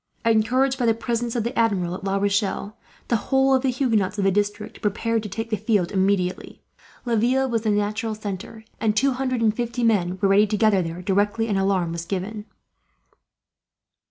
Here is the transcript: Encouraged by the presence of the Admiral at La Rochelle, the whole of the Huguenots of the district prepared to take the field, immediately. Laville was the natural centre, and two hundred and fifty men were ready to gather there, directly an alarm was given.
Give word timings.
Encouraged 0.25 0.79
by 0.79 0.87
the 0.87 0.95
presence 0.95 1.35
of 1.35 1.43
the 1.43 1.55
Admiral 1.55 1.93
at 1.93 2.03
La 2.03 2.15
Rochelle, 2.17 2.75
the 3.07 3.17
whole 3.29 3.53
of 3.53 3.61
the 3.61 3.69
Huguenots 3.69 4.17
of 4.17 4.23
the 4.23 4.31
district 4.31 4.81
prepared 4.81 5.21
to 5.21 5.29
take 5.29 5.51
the 5.51 5.57
field, 5.57 5.91
immediately. 5.91 6.63
Laville 7.05 7.47
was 7.47 7.61
the 7.61 7.69
natural 7.69 8.15
centre, 8.15 8.63
and 8.79 8.97
two 8.97 9.11
hundred 9.11 9.41
and 9.41 9.55
fifty 9.55 9.83
men 9.83 10.17
were 10.19 10.27
ready 10.29 10.47
to 10.47 10.57
gather 10.57 10.81
there, 10.81 11.03
directly 11.03 11.45
an 11.47 11.55
alarm 11.57 11.91
was 11.91 12.05
given. 12.05 12.45